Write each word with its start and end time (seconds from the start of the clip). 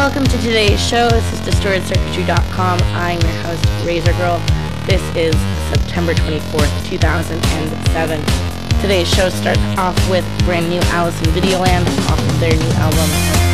welcome 0.00 0.24
to 0.24 0.38
today's 0.38 0.80
show. 0.80 1.10
This 1.10 1.30
is 1.30 1.40
DistortedCircuitry.com. 1.40 2.78
I'm 2.96 3.20
your 3.20 3.42
host, 3.44 3.62
Razor 3.84 4.14
Girl. 4.14 4.38
This 4.86 5.02
is 5.14 5.36
September 5.68 6.14
24th, 6.14 6.88
2007. 6.88 8.80
Today's 8.80 9.06
show 9.06 9.28
starts 9.28 9.60
off 9.76 9.94
with 10.08 10.24
brand 10.46 10.70
new 10.70 10.80
Alice 10.84 11.20
in 11.20 11.26
Videoland 11.34 11.84
off 12.08 12.18
of 12.18 12.40
their 12.40 12.56
new 12.56 12.72
album, 12.80 13.49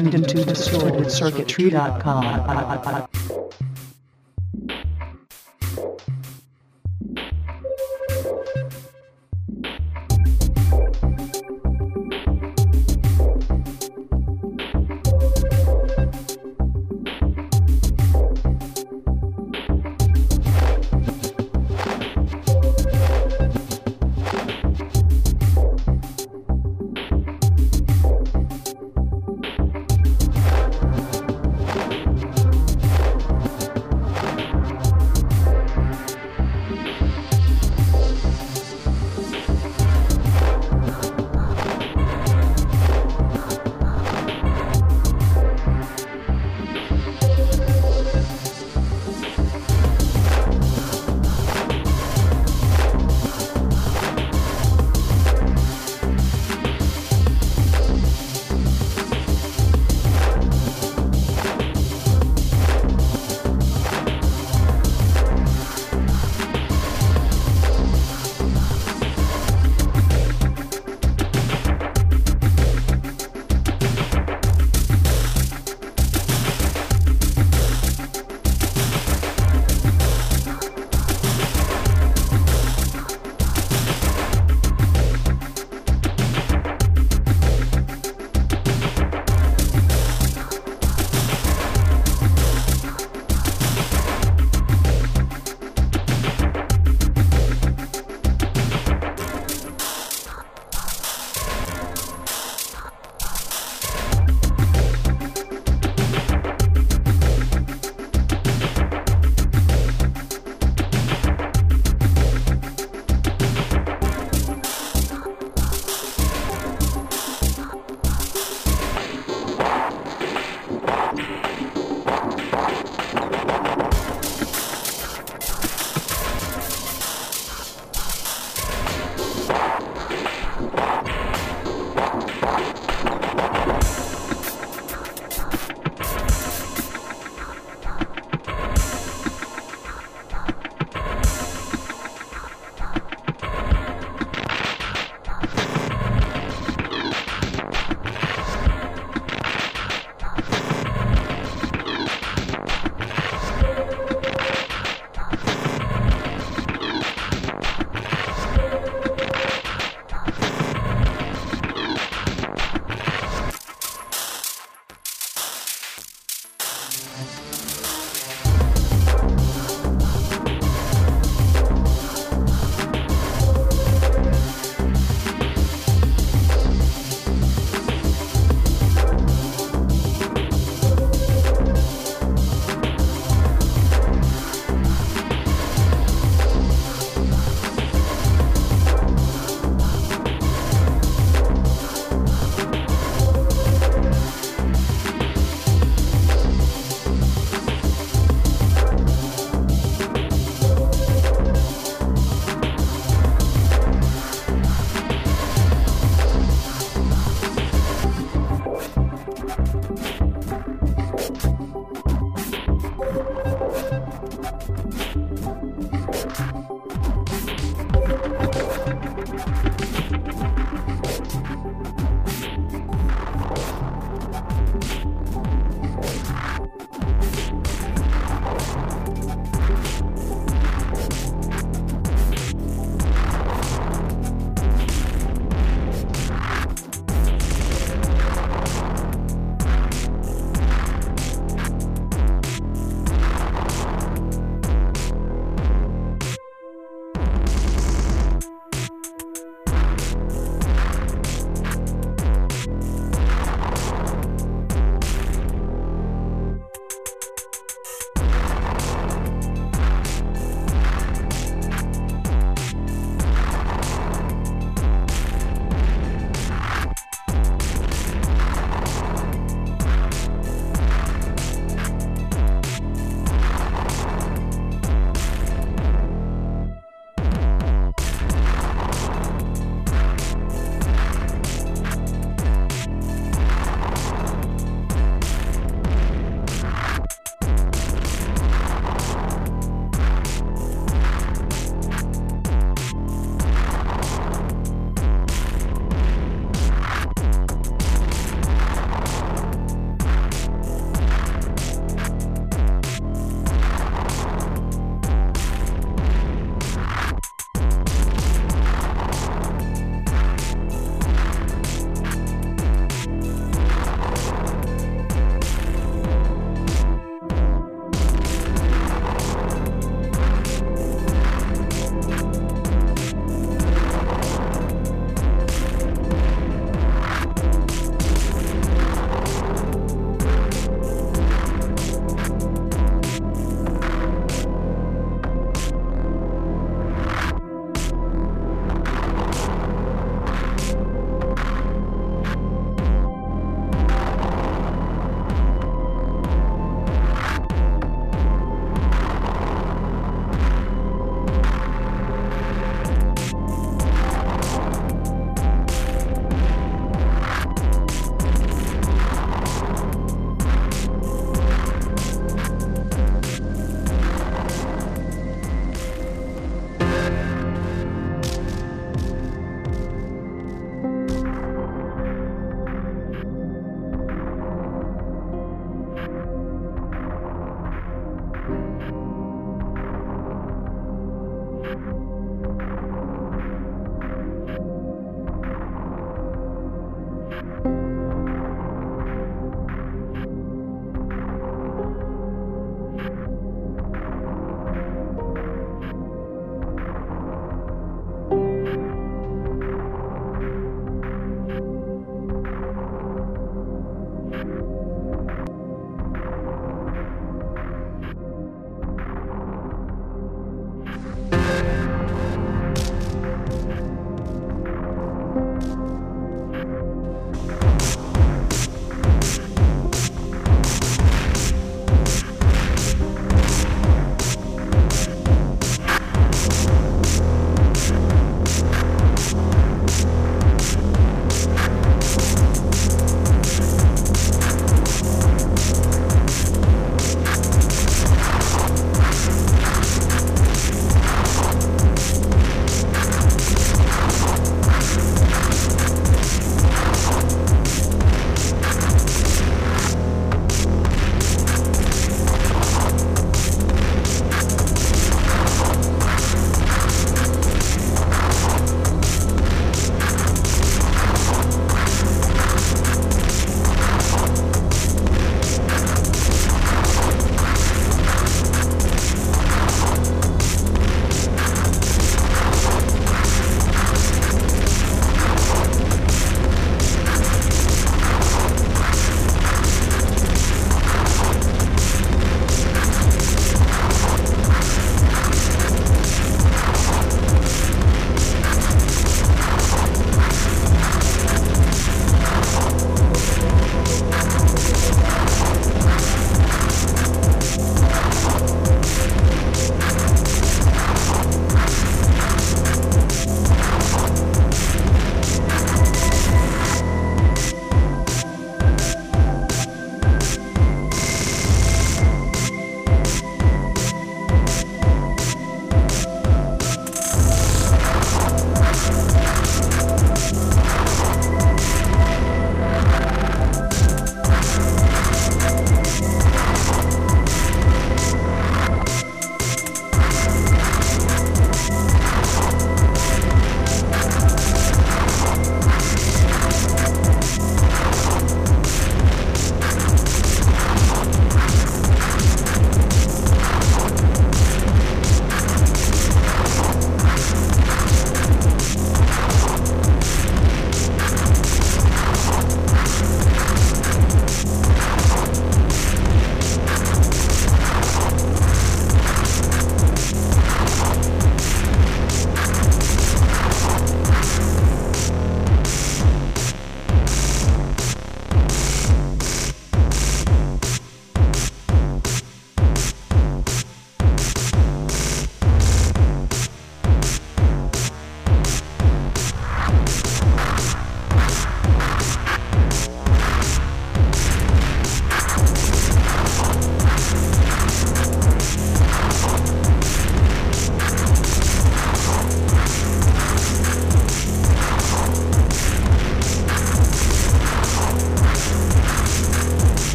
tuned 0.00 0.14
into 0.14 0.38
DistortedCircuitry.com. 0.38 3.09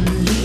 You 0.00 0.39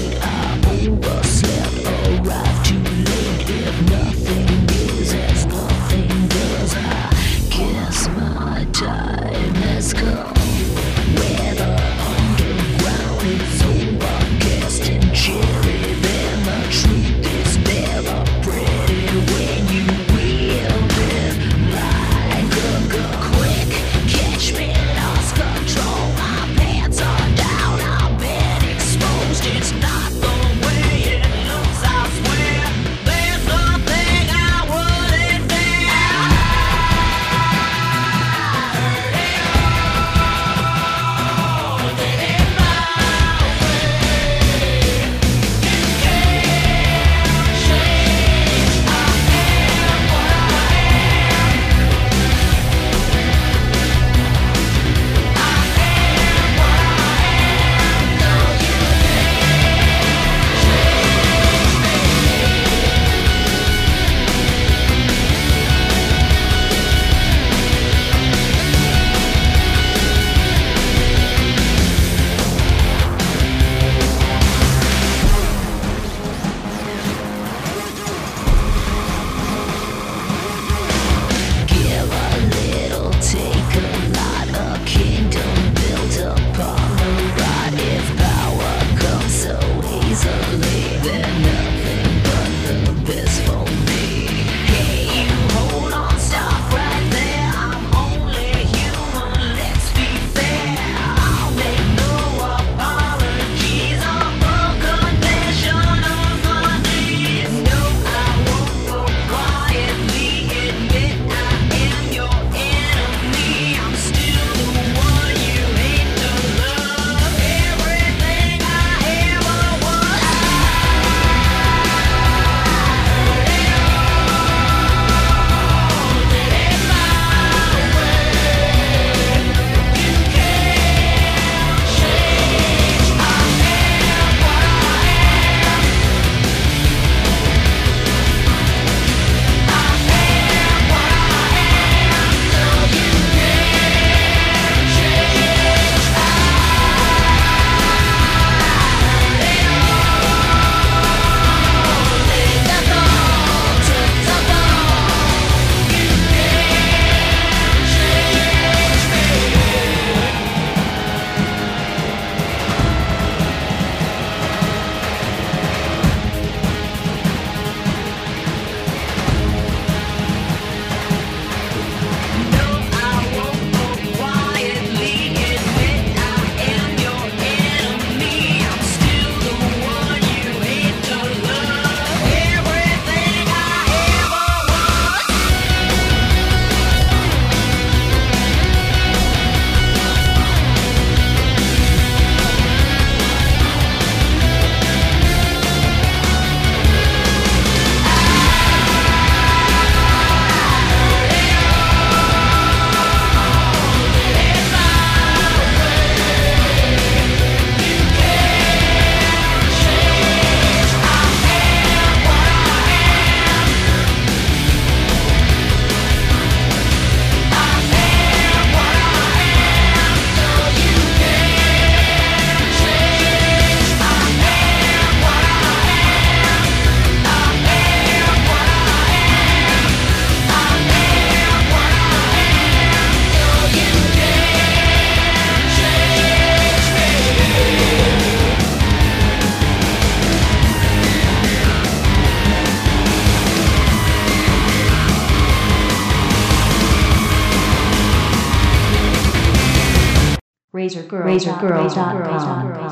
could 251.44 252.85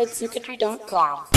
in 0.00 0.08
to 0.58 1.35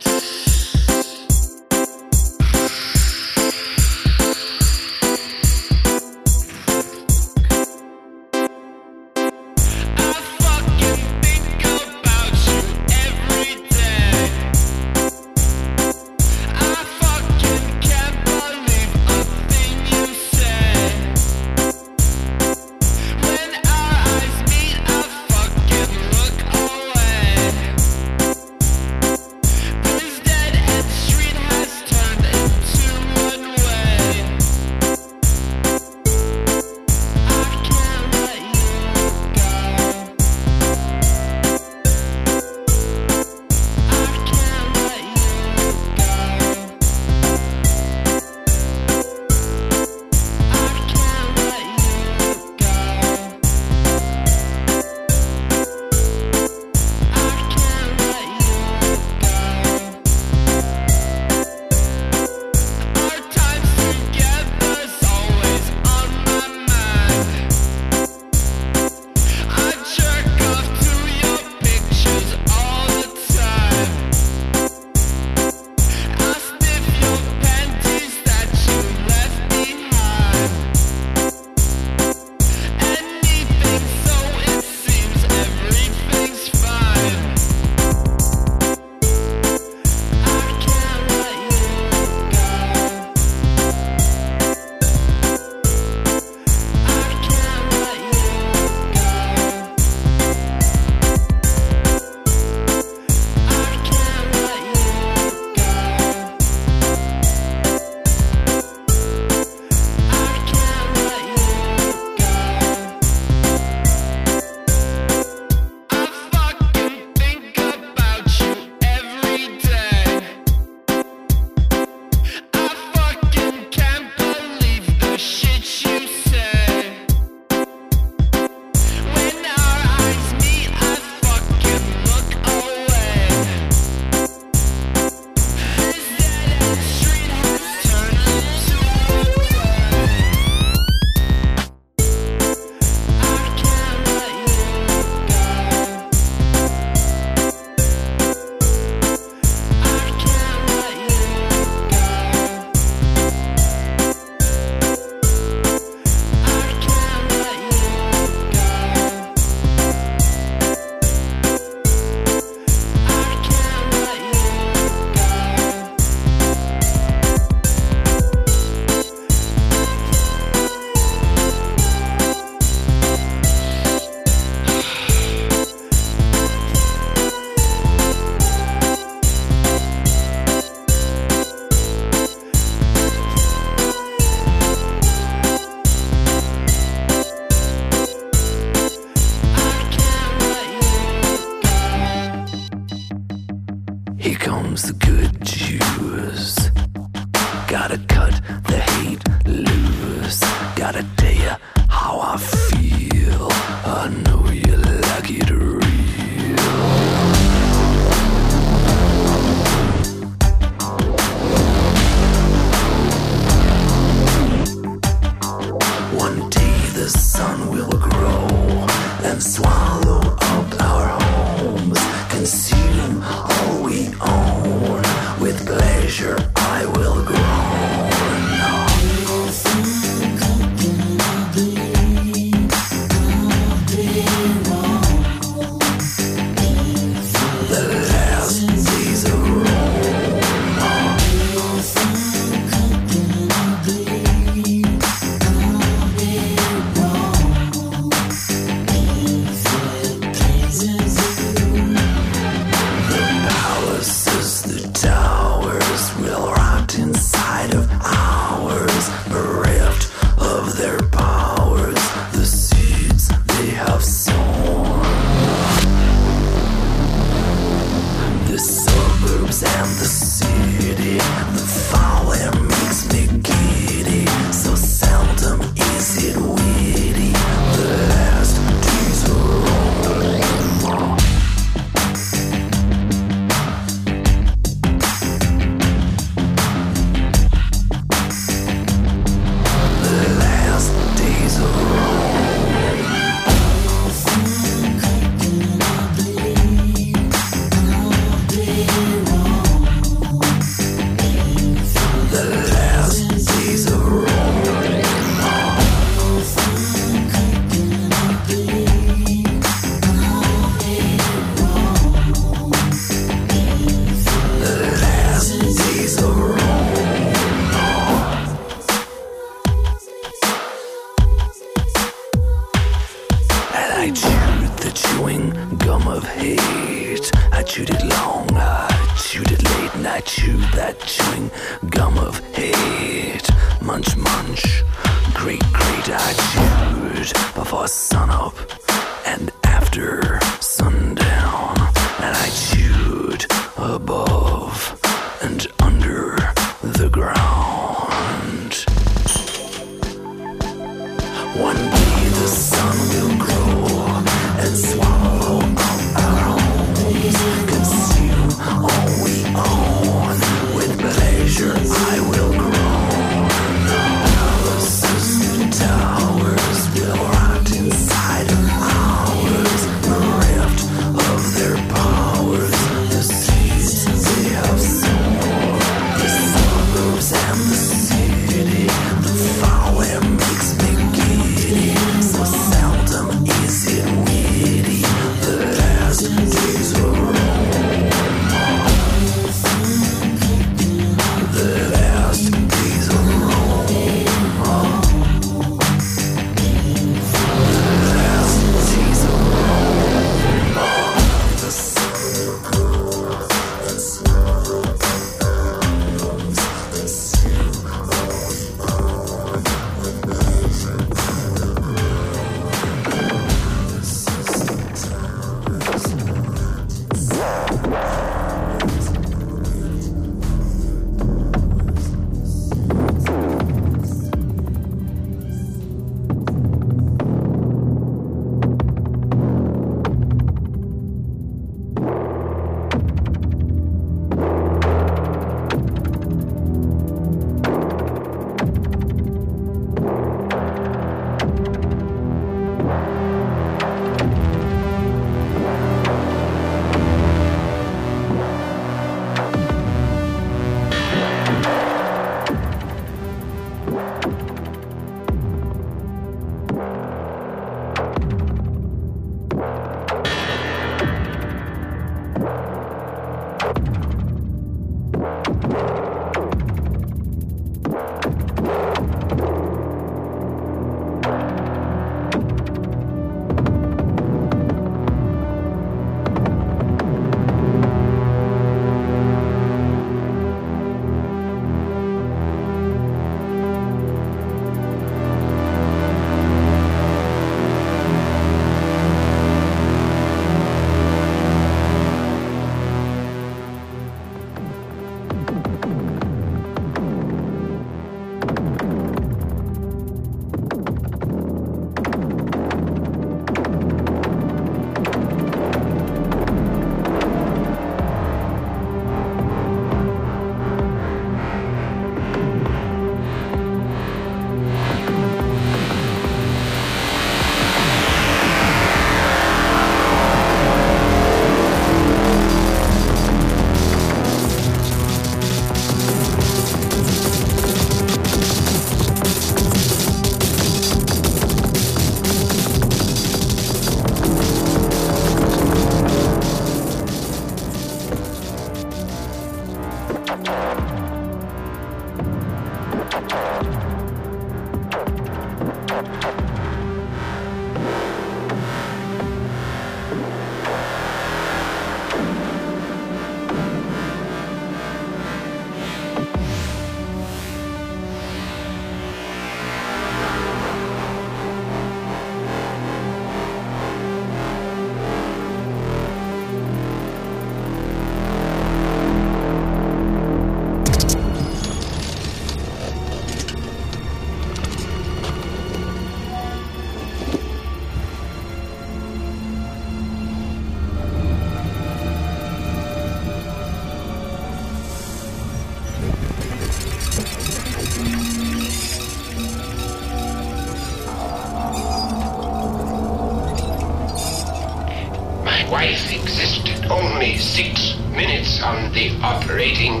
operating 599.51 600.00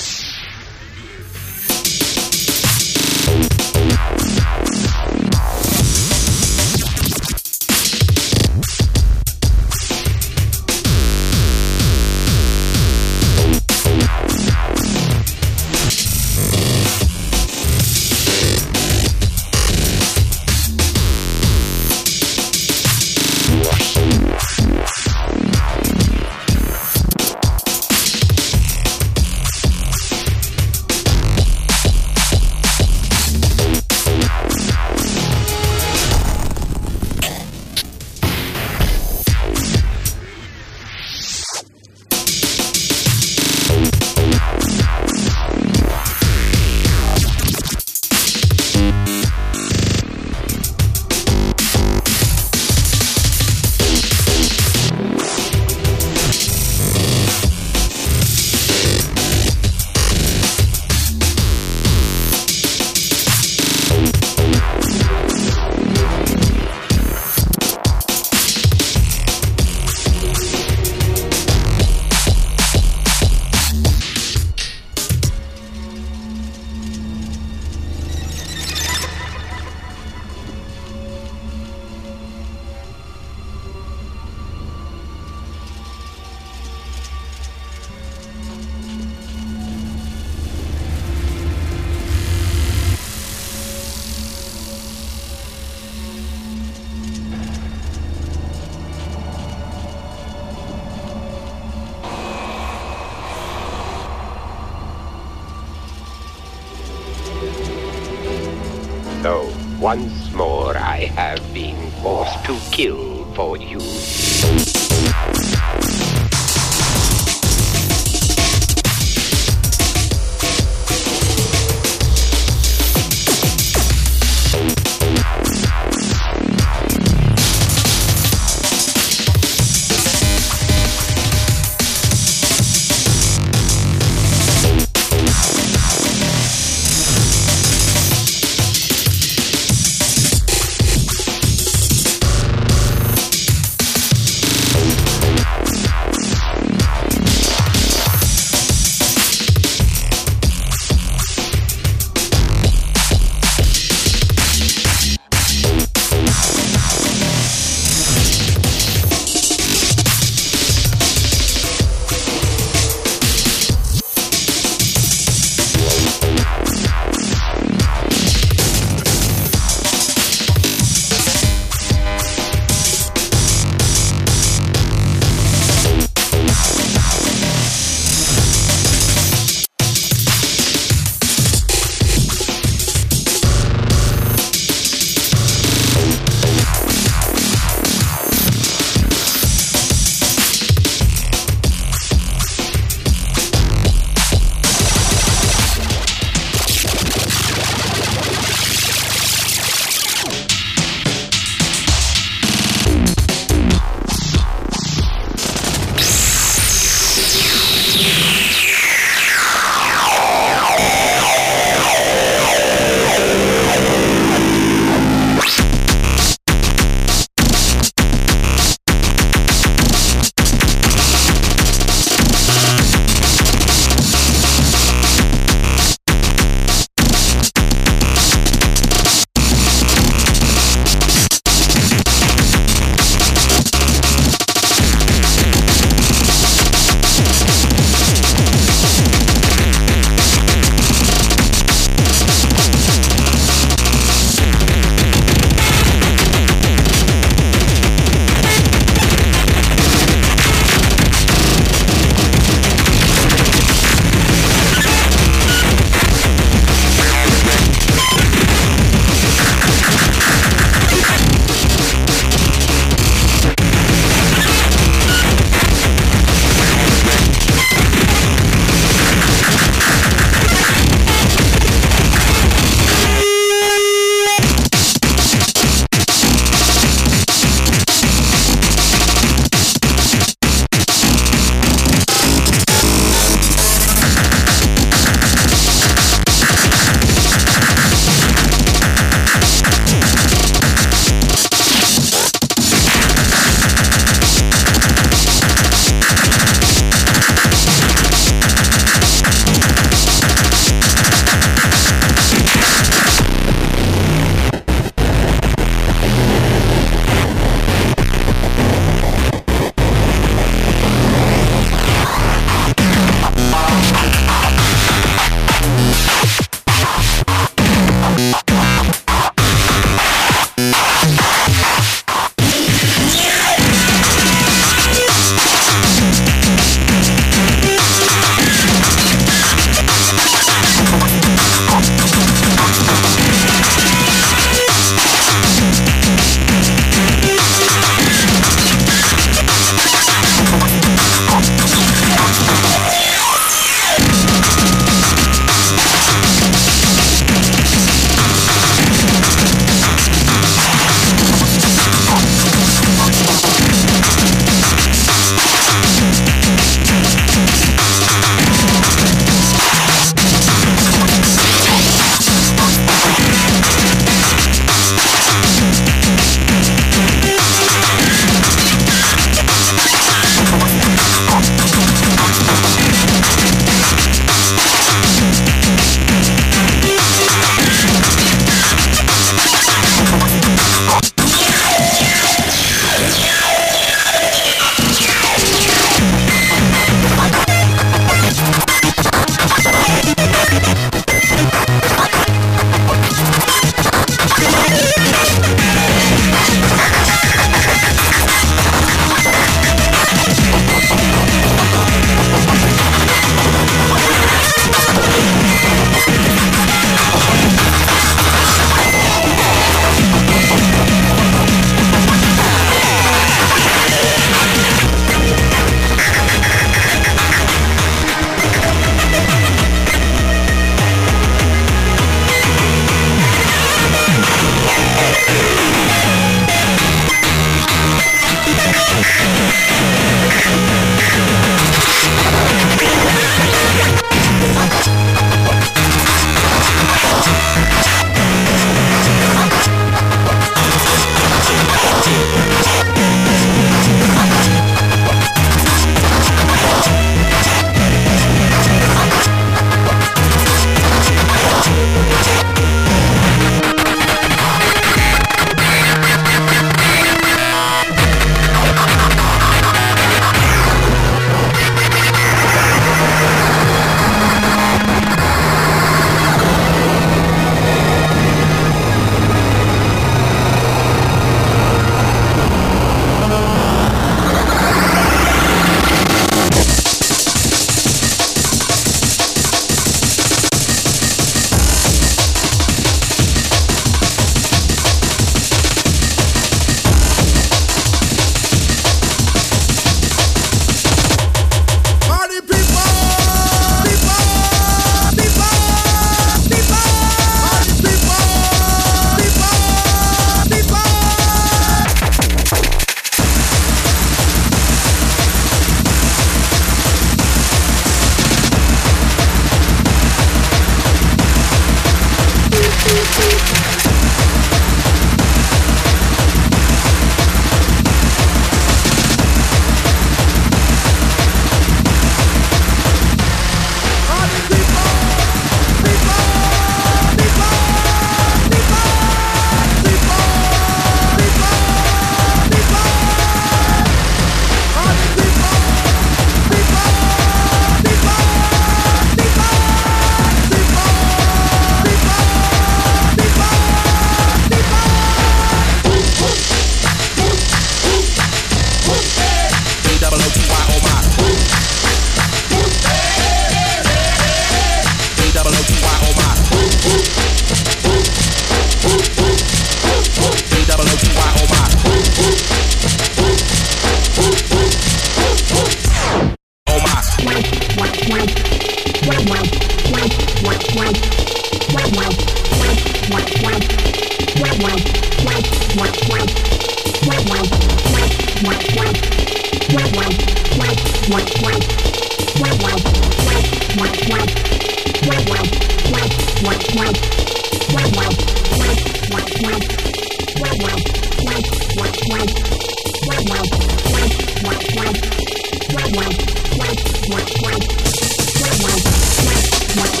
What? 599.73 600.00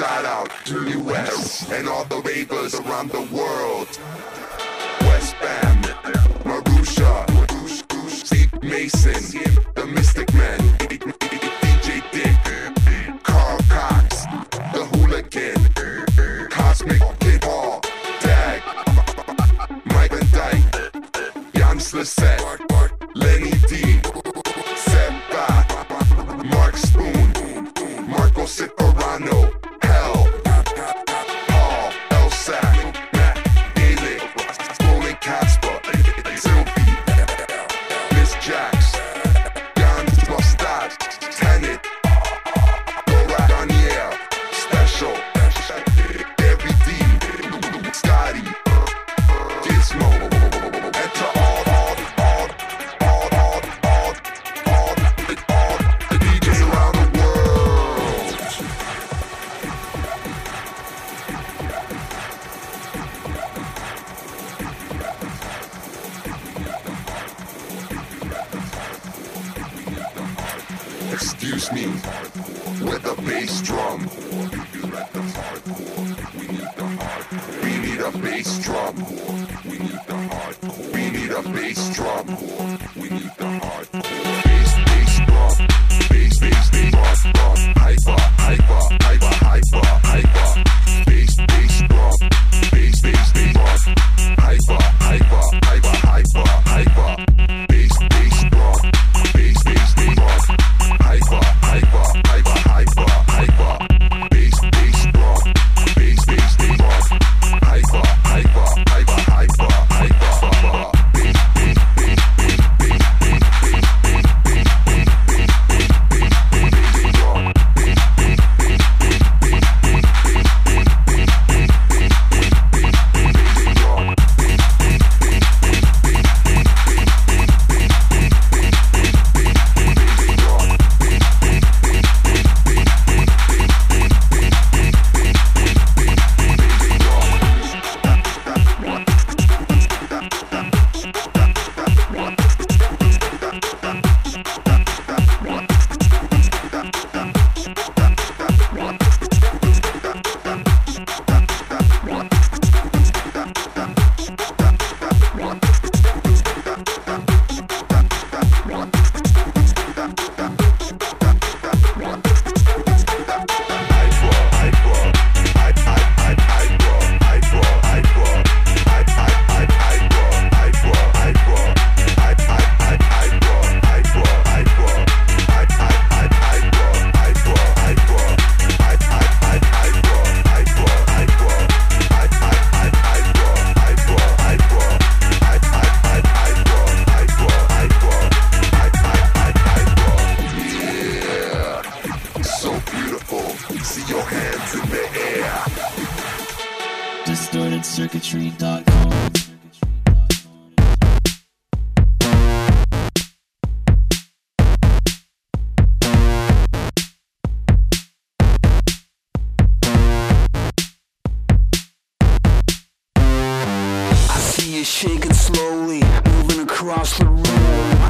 Shout 0.00 0.24
out 0.24 0.50
to 0.64 0.80
the 0.80 0.92
U.S. 0.92 1.70
and 1.70 1.86
all 1.86 2.06
the 2.06 2.22
ravers 2.22 2.74
around 2.74 3.10
the 3.10 3.20
world. 3.30 3.86
WestBam, 5.00 5.82
Marusha, 6.42 8.08
Steve 8.08 8.50
Mason, 8.62 9.22
the 9.74 9.84
Mystic 9.84 10.32
Man, 10.32 10.58
DJ 10.78 12.00
Dick, 12.12 13.22
Carl 13.22 13.58
Cox, 13.68 14.24
the 14.72 14.88
Hooligan, 14.90 16.48
Cosmic 16.48 17.02
Kid 17.20 17.44
Hall, 17.44 17.82
Dag, 18.22 18.62
Mike 19.84 20.12
Van 20.12 20.30
Dyke, 20.32 21.52
Jans 21.52 21.92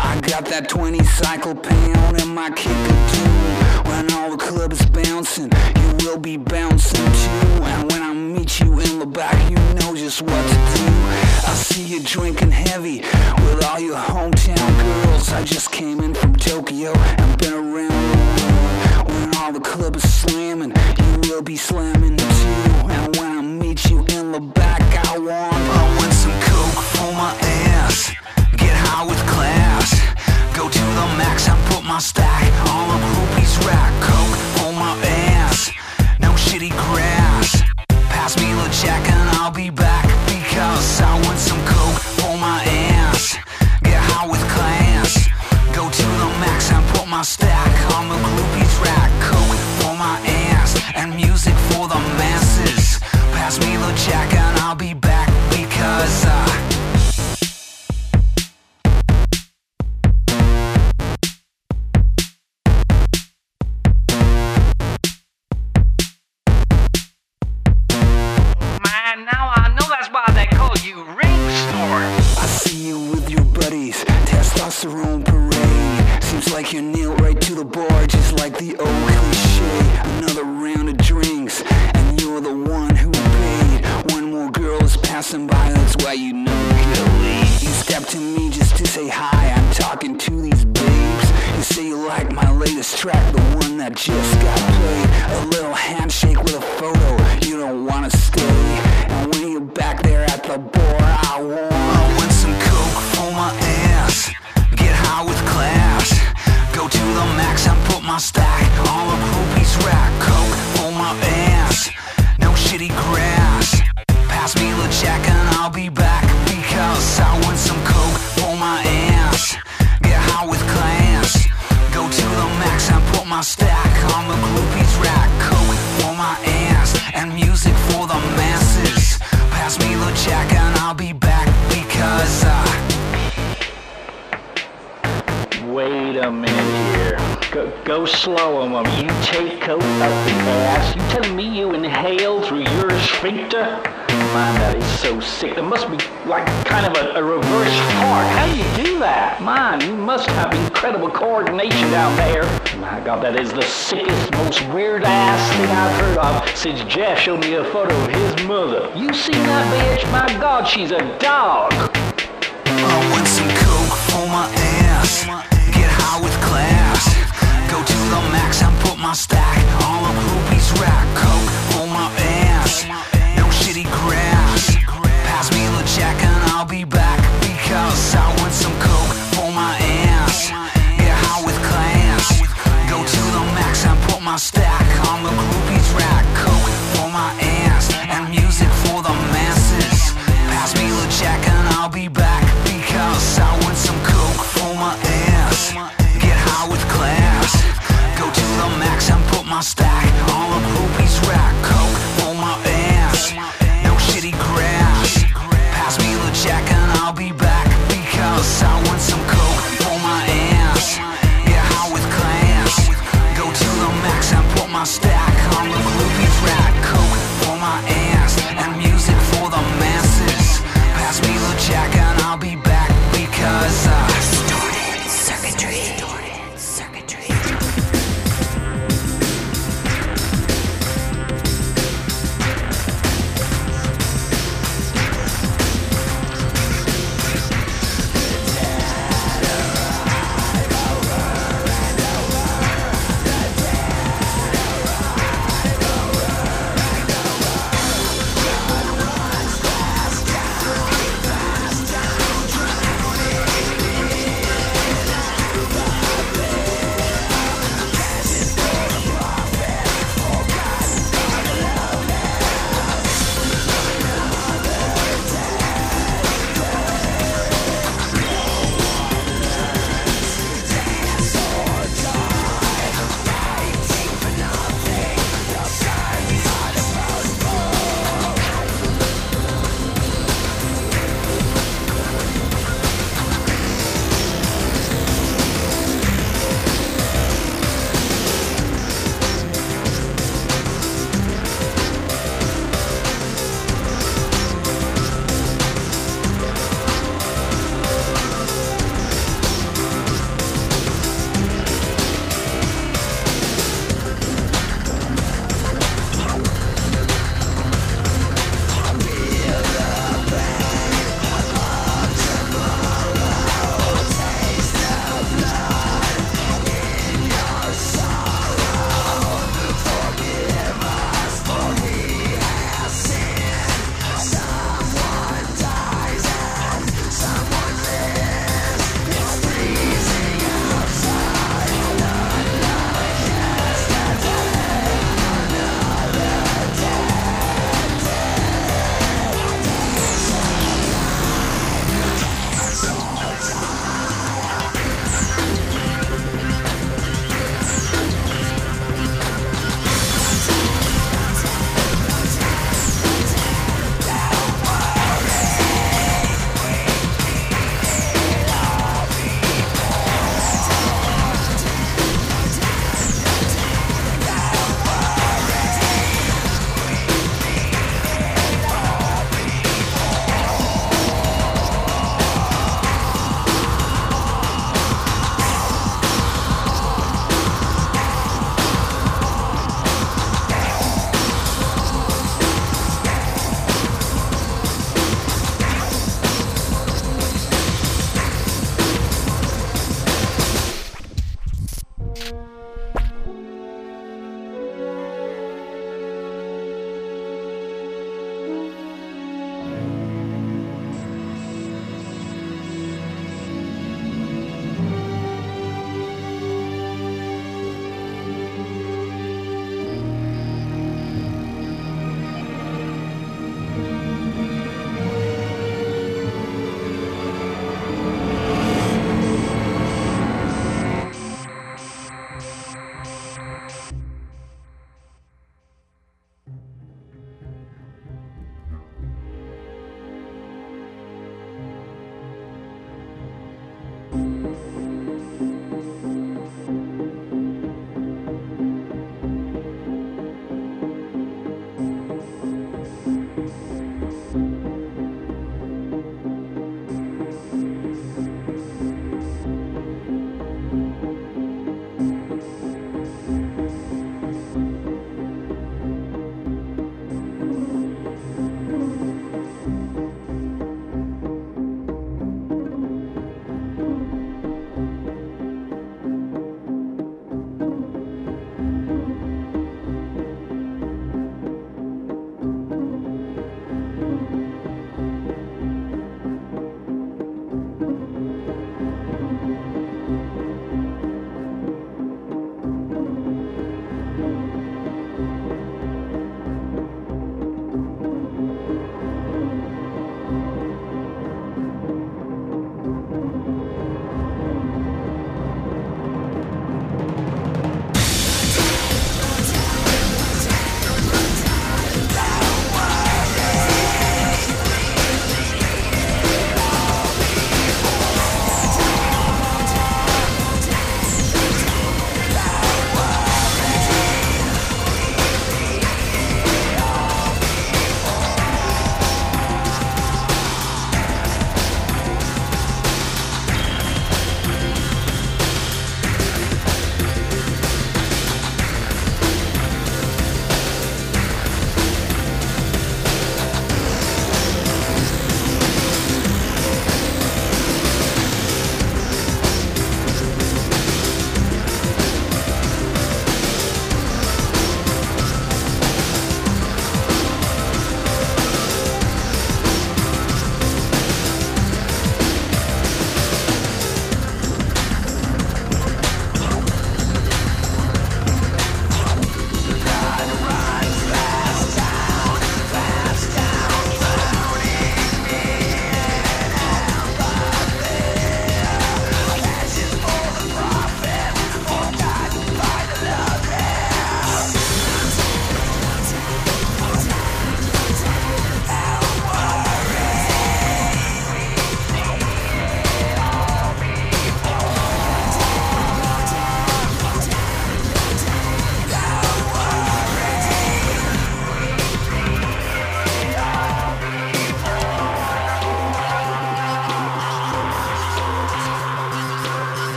I 0.00 0.20
got 0.22 0.46
that 0.46 0.68
20 0.68 1.02
cycle 1.04 1.54
pound 1.54 2.20
in 2.20 2.28
my 2.28 2.50
kicker 2.50 2.74
too. 3.12 3.88
When 3.88 4.12
all 4.12 4.30
the 4.30 4.36
club 4.36 4.72
is 4.72 4.84
bouncing, 4.86 5.50
you 5.76 6.06
will 6.06 6.18
be 6.18 6.36
bouncing 6.36 7.04
too. 7.04 7.62
And 7.64 7.90
when 7.90 8.02
I 8.02 8.12
meet 8.14 8.60
you 8.60 8.78
in 8.80 8.98
the 8.98 9.06
back, 9.06 9.50
you 9.50 9.56
know 9.76 9.94
just 9.96 10.22
what 10.22 10.48
to 10.48 10.54
do. 10.76 10.86
I 11.46 11.54
see 11.54 11.84
you 11.84 12.02
drinking 12.02 12.50
heavy 12.50 13.00
with 13.42 13.64
all 13.64 13.80
your 13.80 13.96
hometown 13.96 14.70
girls. 14.82 15.32
I 15.32 15.44
just 15.44 15.70
came 15.72 16.00
in 16.00 16.14
from 16.14 16.36
Tokyo 16.36 16.92
and 16.92 17.38
been 17.38 17.54
around 17.54 17.90
the 17.90 18.46
world. 18.54 19.08
When 19.10 19.34
all 19.36 19.52
the 19.52 19.60
club 19.60 19.96
is 19.96 20.20
slamming, 20.20 20.72
you 20.98 21.30
will 21.30 21.42
be 21.42 21.56
slamming 21.56 22.16
too. 22.16 22.24
And 22.88 23.16
when 23.16 23.38
I 23.38 23.40
meet 23.40 23.90
you 23.90 24.04
in 24.10 24.32
the 24.32 24.40
back, 24.40 24.82
I 25.06 25.18
want 25.18 26.17
I 29.00 29.04
class. 29.04 29.94
Go 30.56 30.68
to 30.68 30.78
the 30.98 31.06
max, 31.16 31.48
I 31.48 31.54
put 31.70 31.84
my 31.84 32.00
stack. 32.00 32.50
On 32.68 32.88
the 32.88 33.06
groupies 33.06 33.54
rack 33.64 33.92
Coke 34.02 34.66
on 34.66 34.74
my 34.74 34.92
ass. 35.06 35.70
No 36.18 36.32
shitty 36.32 36.70
grass. 36.70 37.62
Pass 38.10 38.36
me 38.40 38.52
the 38.54 38.68
jack 38.82 39.07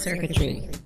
circuitry. 0.00 0.79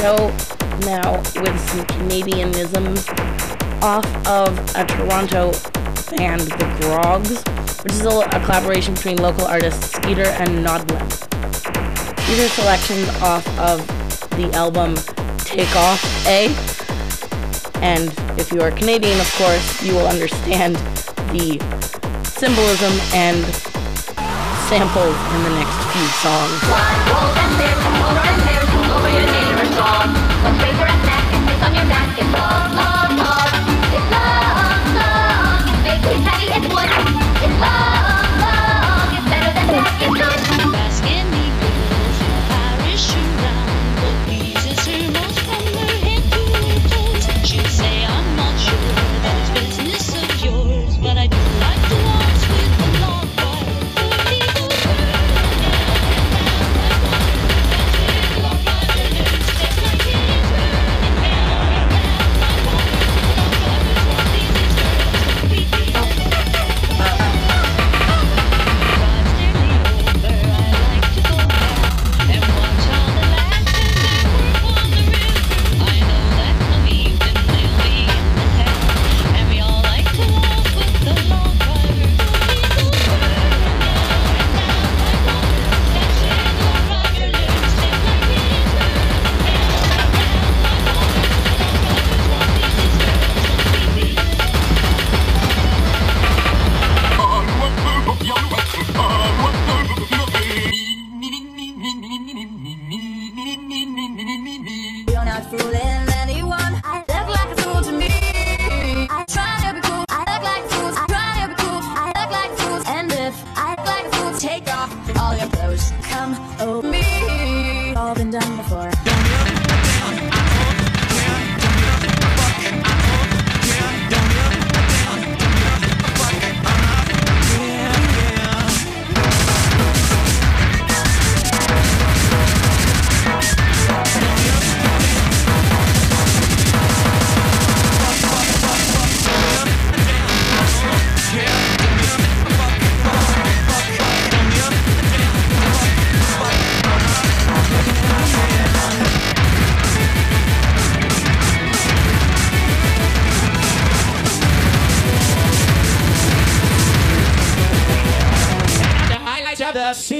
Show 0.00 0.32
now 0.80 1.20
with 1.42 1.60
some 1.68 1.84
Canadianisms 1.84 3.04
off 3.82 4.06
of 4.26 4.58
a 4.74 4.86
Toronto 4.86 5.52
band, 6.16 6.40
The 6.40 6.64
Grogs, 6.80 7.44
which 7.84 7.92
is 7.92 8.06
a, 8.06 8.08
a 8.08 8.40
collaboration 8.46 8.94
between 8.94 9.18
local 9.18 9.44
artists 9.44 9.92
Skeeter 9.92 10.28
and 10.40 10.64
Nodlin. 10.64 11.06
These 12.26 12.40
are 12.40 12.48
selections 12.48 13.10
off 13.20 13.46
of 13.58 13.86
the 14.38 14.50
album 14.54 14.96
Take 15.40 15.76
Off 15.76 16.02
A. 16.26 16.48
And 17.82 18.10
if 18.40 18.50
you 18.52 18.62
are 18.62 18.70
Canadian, 18.70 19.20
of 19.20 19.30
course, 19.34 19.82
you 19.82 19.92
will 19.92 20.06
understand 20.06 20.76
the 21.28 21.60
symbolism 22.24 22.98
and 23.12 23.44
samples 24.64 25.16
in 25.34 25.42
the 25.42 25.50
next 25.60 25.76
few 25.92 26.06
songs. 26.24 28.49
Bask 31.90 32.69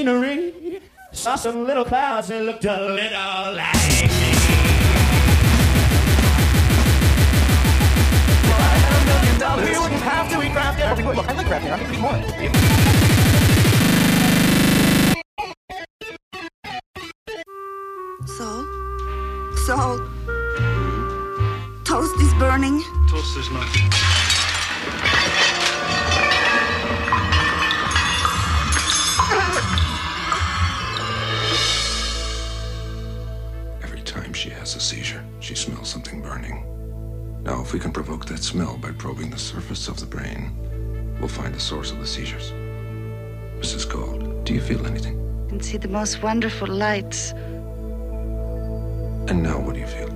scenery. 0.01 0.81
Saw 1.11 1.35
some 1.35 1.65
little 1.65 1.85
clouds 1.85 2.31
and 2.31 2.45
looked 2.47 2.65
a 2.65 2.81
little 2.81 3.53
like 3.53 3.73
me. 3.89 4.31
We 9.63 9.77
wouldn't 9.77 10.01
have 10.01 10.31
to 10.31 10.41
eat 10.41 10.51
Kraft 10.53 10.77
Dinner. 10.79 10.95
We 10.95 11.03
would. 11.03 11.17
Look, 11.17 11.29
I 11.29 11.33
like 11.33 11.45
Kraft 11.45 11.63
Dinner. 11.65 11.75
I'm 11.75 11.83
gonna 11.83 11.93
eat 11.93 12.01
more. 12.01 12.17
So? 18.25 18.65
So? 19.67 19.75
Toast 21.83 22.15
is 22.21 22.33
burning. 22.35 22.81
Toast 23.09 23.37
is 23.37 23.51
not. 23.51 24.30
she 35.51 35.55
smells 35.55 35.89
something 35.89 36.21
burning. 36.21 36.63
Now, 37.43 37.61
if 37.61 37.73
we 37.73 37.79
can 37.79 37.91
provoke 37.91 38.25
that 38.27 38.41
smell 38.41 38.77
by 38.77 38.91
probing 38.93 39.29
the 39.31 39.37
surface 39.37 39.89
of 39.89 39.99
the 39.99 40.05
brain, 40.05 40.49
we'll 41.19 41.27
find 41.27 41.53
the 41.53 41.59
source 41.59 41.91
of 41.91 41.99
the 41.99 42.07
seizures. 42.07 42.53
Mrs. 43.59 43.91
Gold, 43.91 44.45
do 44.45 44.53
you 44.53 44.61
feel 44.61 44.87
anything? 44.87 45.17
I 45.47 45.49
can 45.49 45.59
see 45.59 45.77
the 45.77 45.89
most 45.89 46.23
wonderful 46.23 46.69
lights. 46.69 47.31
And 49.29 49.43
now, 49.43 49.59
what 49.59 49.73
do 49.73 49.81
you 49.81 49.87
feel? 49.87 50.07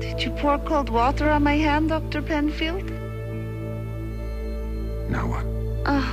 Did 0.00 0.20
you 0.20 0.32
pour 0.32 0.58
cold 0.58 0.88
water 0.88 1.30
on 1.30 1.44
my 1.44 1.54
hand, 1.56 1.90
Dr. 1.90 2.20
Penfield? 2.20 2.90
Now 5.14 5.28
what? 5.28 5.46
Ah, 5.86 6.10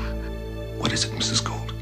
What 0.77 0.91
is 0.93 1.05
it, 1.05 1.11
Mrs. 1.13 1.43
Gold? 1.43 1.73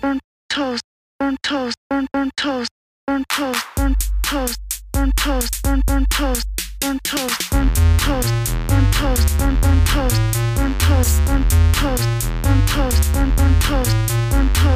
Burnt 0.00 0.20
toast, 0.50 0.84
burnt 1.18 1.42
toast, 1.42 1.76
burnt, 1.90 2.08
burnt 2.12 2.32
toast, 2.36 2.70
burnt 3.08 3.28
toast, 3.28 3.66
burnt 3.74 3.96
toast. 4.22 4.71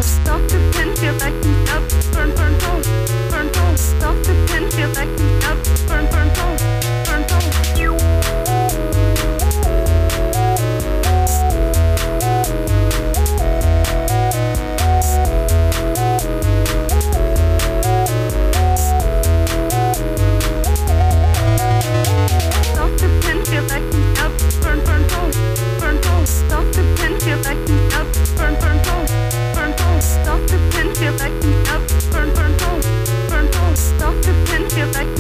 Stop 0.07 0.41
the 0.49 0.59
pen, 0.73 0.95
feel 0.97 1.15
like 1.15 1.35
I'm 1.45 1.69
up, 1.69 2.13
burn, 2.13 2.35
burn, 2.35 2.59
burn. 2.59 2.76
you. 34.77 35.16